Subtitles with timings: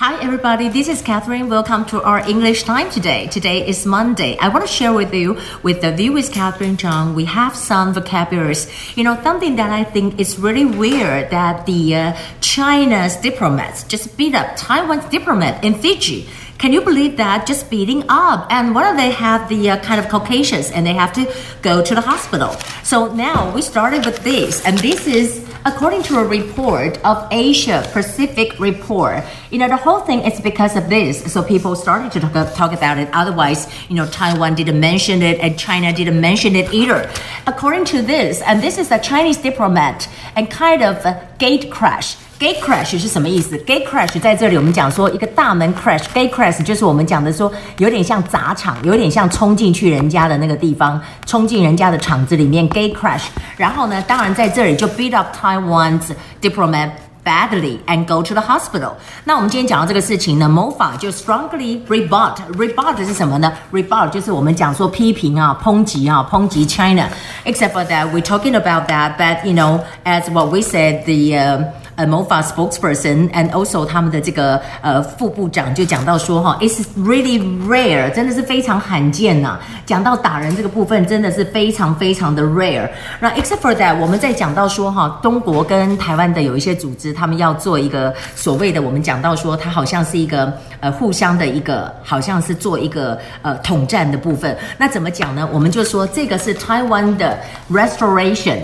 [0.00, 0.68] Hi, everybody.
[0.68, 1.48] This is Catherine.
[1.48, 3.26] Welcome to our English time today.
[3.26, 4.38] Today is Monday.
[4.38, 7.92] I want to share with you, with the view with Catherine Chang, we have some
[7.92, 8.70] vocabularies.
[8.96, 14.16] You know, something that I think is really weird that the uh, China's diplomats just
[14.16, 16.28] beat up Taiwan's diplomat in Fiji.
[16.58, 17.44] Can you believe that?
[17.44, 18.46] Just beating up.
[18.50, 19.48] And what do they have?
[19.48, 21.26] The uh, kind of concussions, and they have to
[21.62, 22.50] go to the hospital.
[22.84, 27.86] So now we started with this, and this is according to a report of Asia
[27.92, 29.22] Pacific Report.
[29.50, 31.30] You know, the whole thing is because of this.
[31.30, 33.08] So people started to talk, talk about it.
[33.12, 37.10] Otherwise, you know, Taiwan didn't mention it, and China didn't mention it either.
[37.46, 40.96] According to this, and this is a Chinese diplomat, and kind of
[41.38, 42.16] gatecrash.
[42.38, 53.24] Gate crash 是什么意思？Gate crash 在这里我们讲说一个大门 crash，gate crash 就是我们讲的说有点像砸场，有点像冲进去人家的那个地方，冲进人家的场子里面 crash。
[53.56, 56.90] 然后呢，当然在这里就 beat up Taiwan's diplomat
[57.24, 58.92] badly and go to the hospital。
[59.24, 62.36] 那我们今天讲到这个事情呢，MOFA 就 strongly rebut。
[62.52, 67.08] rebut 是什么呢？rebut 就是我们讲说批评啊、抨击啊、抨击 China。
[67.44, 71.64] Except for that, we're talking about that, but you know, as what we said, the uh,
[71.98, 79.58] 呃，MOFA spokesperson and also 他们的这个呃副部长就讲到说哈，it's really rare，真的是非常罕见呐。
[79.84, 82.88] 讲到打人这个部分，真的是非常非常的 rare。
[83.18, 94.56] 那 except for that，我们在讲到说哈，中国跟台湾的有一些组织，他们要做一个所谓的，我们讲到说，它好像是一个呃互相的一个，好像是做一个呃统战的部分。
[94.78, 95.48] 那怎么讲呢？
[95.52, 97.36] 我们就说这个是台湾的
[97.72, 98.58] restoration。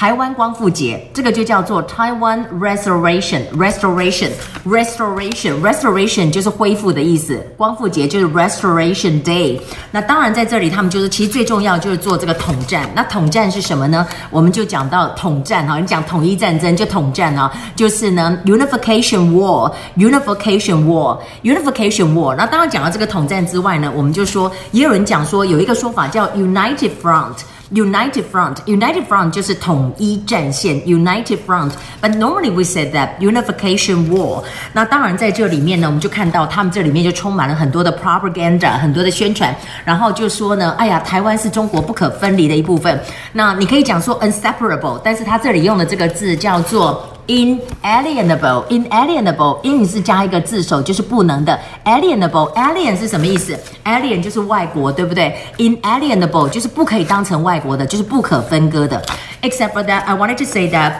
[0.00, 4.30] 台湾光复节，这个就叫做 Taiwan Restoration Restoration
[4.64, 7.46] Restoration Restoration 就是恢复的意思。
[7.54, 9.60] 光复节就是 Restoration Day。
[9.90, 12.88] 那当然在这里，他们就是其实最重要就是做这个统战。
[12.94, 14.06] 那统战是什么呢？
[14.30, 22.34] 我们就讲到统战哈，你讲统一战争就统战啊，就是呢 Unification War Unification War Unification War。
[22.34, 27.34] 那当然讲到这个统战之外呢，我们就说也有人讲说有一个说法叫 United Front。
[27.72, 31.70] United Front, United Front 就是统一战线，United Front。
[32.02, 34.42] But normally we said that unification war。
[34.72, 43.00] 那当然在这里面呢，我们就看到他们这里面就充满了很多的 propaganda，很多的宣传，然后就说呢，哎呀，台湾是中国不可分离的一部分。
[43.32, 47.06] 那你可以讲说 inseparable，但是他这里用的这个字叫做。
[47.29, 51.59] inalienable inalienable in 是加一个字首，就是不能的。
[51.85, 53.57] alienable alien 是什么意思？
[53.83, 55.35] alien 就是外国，对不对？
[55.57, 59.01] inalienable 就是不可以当成外国的，就是不可分割的。
[59.41, 60.93] Except for that, I wanted to say that.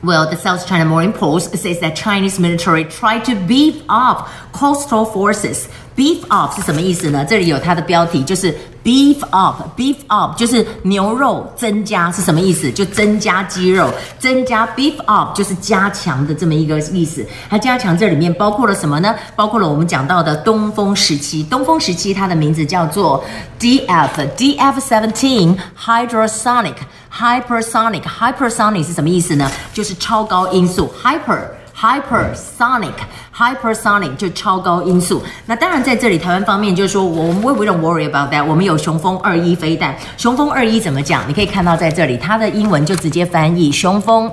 [0.00, 5.04] Well, the South China Morning Post says that Chinese military tried to beef up coastal
[5.04, 5.64] forces.
[5.96, 7.24] Beef up 是什么意思呢？
[7.24, 12.71] 这里有它的标题，就是 beef up，beef up 就是牛肉增加是什么意思？
[12.71, 13.89] 就增加肌肉，
[14.19, 17.25] 增加 beef up 就是加强的这么一个意思。
[17.49, 19.15] 它加强这里面包括了什么呢？
[19.35, 23.23] 包括了我们讲到的东风时期，东风时期它的名字叫做
[23.59, 26.75] DF，DF seventeen hypersonic
[27.11, 29.49] hypersonic hypersonic 是什么意思呢？
[29.73, 31.41] 就是超高音速 hyper。
[31.82, 32.94] hypersonic
[33.34, 35.22] hypersonic 就超高音速。
[35.46, 38.44] 那当然在这里台湾方面就是说，我们 we we don't worry about that。
[38.44, 41.28] 我们有雄风二一飞弹，雄风二一怎么讲？
[41.28, 44.30] 你可以看到在这里，它的英文就直接翻译雄风。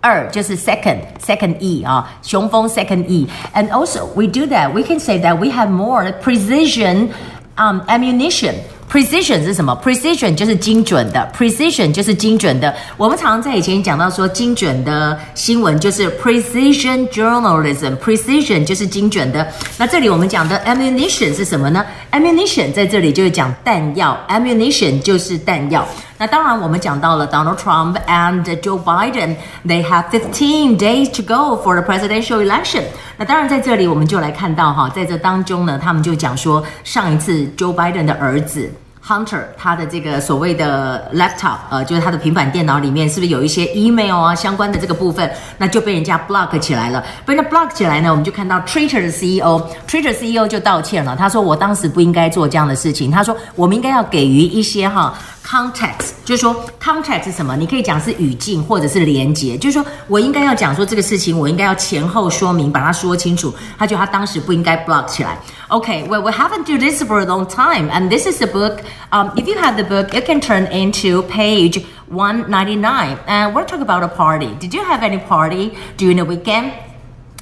[0.00, 4.70] 二就是 second second E 啊，雄风 second E。And also we do that.
[4.70, 7.08] We can say that we have more precision
[7.56, 8.56] um ammunition.
[8.89, 12.75] Precision 是什么？Precision 就是精准的，Precision 就是精准的。
[12.97, 19.47] 我们常常在以前讲到说精准的新闻就是 Precision journalism，Precision 就是精准的。
[19.77, 25.87] 那这里我们讲的 ammunition 是什么呢？Ammunition 在这里就是讲弹药，Ammunition 就是弹药。
[26.19, 32.83] 那当然，我们讲到了 Donald Trump and Joe Biden，they have fifteen days to go for the presidential election。
[33.15, 38.69] 那当然，在这里我们就来看到哈，在这当中呢，他们就讲说，上一次 Joe Biden 的儿子。
[39.01, 47.03] Hunter 他的这个所谓的 laptop，呃，就是他的平板电脑里面，是不是有一些 email 啊相关的这个部分，那就被人家 block 起来了。
[47.25, 51.15] 被人家 block 起来呢，我们就看到 Twitter 的 CEO，Twitter CEO 就道歉了。
[51.15, 55.17] 他说：“我当时不应该做这样的事情。”他说：“我们应该要给予一些哈。”
[55.48, 57.54] Context 就是说，context 是什么？
[57.54, 63.54] 你可以讲是语境或者是连接，就是说我应该要讲说这个事情，我应该要前后说明，把它说清楚。
[63.78, 65.38] 他觉得他当时不应该 block 起来。
[65.68, 68.78] Okay, well we haven't do this for a long time, and this is the book.
[69.10, 73.82] Um, if you have the book, it can turn into page 199, and we're talking
[73.82, 74.56] about a party.
[74.58, 76.72] Did you have any party during the weekend?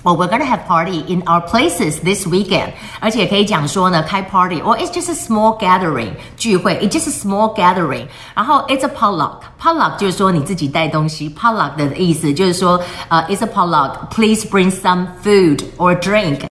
[0.04, 5.14] Well, we're gonna have party in our places this weekend，而且可以讲说呢，开 party or it's just a
[5.14, 8.08] small gathering 聚会，it's just a small gathering。
[8.34, 16.40] 然后 it's a potluck，potluck 就是说你自己带东西，potluck 的意思就是说，呃，it's a potluck，please bring some food or drink。